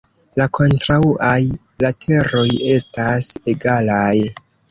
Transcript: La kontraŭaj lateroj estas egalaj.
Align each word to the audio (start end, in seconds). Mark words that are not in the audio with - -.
La 0.39 0.45
kontraŭaj 0.57 1.35
lateroj 1.83 2.47
estas 2.77 3.29
egalaj. 3.53 4.17